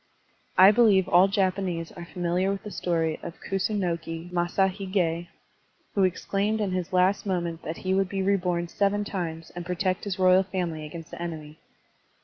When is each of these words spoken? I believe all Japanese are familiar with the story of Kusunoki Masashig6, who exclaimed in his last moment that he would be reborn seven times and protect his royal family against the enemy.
I 0.57 0.71
believe 0.71 1.07
all 1.07 1.27
Japanese 1.27 1.91
are 1.91 2.05
familiar 2.11 2.51
with 2.51 2.63
the 2.63 2.71
story 2.71 3.19
of 3.21 3.39
Kusunoki 3.39 4.31
Masashig6, 4.31 5.27
who 5.93 6.03
exclaimed 6.05 6.59
in 6.59 6.71
his 6.71 6.91
last 6.91 7.27
moment 7.27 7.61
that 7.61 7.77
he 7.85 7.93
would 7.93 8.09
be 8.09 8.23
reborn 8.23 8.67
seven 8.67 9.03
times 9.03 9.51
and 9.55 9.63
protect 9.63 10.05
his 10.05 10.17
royal 10.17 10.41
family 10.41 10.87
against 10.87 11.11
the 11.11 11.21
enemy. 11.21 11.59